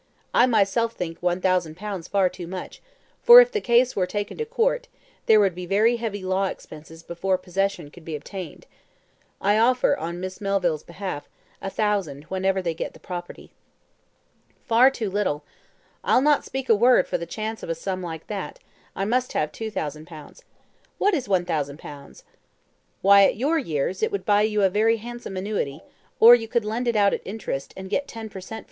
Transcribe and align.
I 0.33 0.47
myself 0.47 0.93
think 0.93 1.19
1,000 1.19 1.77
pounds 1.77 2.07
far 2.07 2.27
too 2.27 2.47
much, 2.47 2.81
for 3.21 3.39
if 3.39 3.51
the 3.51 3.61
case 3.61 3.95
were 3.95 4.07
taken 4.07 4.35
to 4.39 4.45
court, 4.47 4.87
there 5.27 5.39
would 5.39 5.53
be 5.53 5.67
very 5.67 5.97
heavy 5.97 6.23
law 6.23 6.47
expenses 6.47 7.03
before 7.03 7.37
possession 7.37 7.91
could 7.91 8.03
be 8.03 8.15
obtained. 8.15 8.65
I 9.39 9.59
offer, 9.59 9.95
on 9.95 10.19
Miss 10.19 10.41
Melville's 10.41 10.81
behalf, 10.81 11.29
a 11.61 11.69
thousand 11.69 12.23
whenever 12.29 12.63
they 12.63 12.73
get 12.73 12.93
the 12.93 12.99
property." 12.99 13.51
"Far 14.65 14.89
too 14.89 15.07
little. 15.07 15.43
I'll 16.03 16.19
not 16.19 16.43
speak 16.45 16.67
a 16.67 16.73
word 16.73 17.07
for 17.07 17.19
the 17.19 17.27
chance 17.27 17.61
of 17.61 17.69
a 17.69 17.75
sum 17.75 18.01
like 18.01 18.25
that; 18.25 18.57
I 18.95 19.05
must 19.05 19.33
have 19.33 19.51
2,000 19.51 20.07
pounds. 20.07 20.43
What 20.97 21.13
is 21.13 21.29
1,000 21.29 21.77
pounds?" 21.77 22.23
"Why, 23.03 23.25
at 23.25 23.35
your 23.37 23.59
years, 23.59 24.01
it 24.01 24.11
would 24.11 24.25
buy 24.25 24.41
you 24.41 24.63
a 24.63 24.67
very 24.67 24.97
handsome 24.97 25.37
annuity, 25.37 25.81
or 26.19 26.33
you 26.33 26.47
could 26.47 26.65
lend 26.65 26.87
it 26.87 26.95
out 26.95 27.13
at 27.13 27.21
interest, 27.23 27.71
and 27.77 27.87
get 27.87 28.07
ten 28.07 28.29
per 28.29 28.41
cent. 28.41 28.59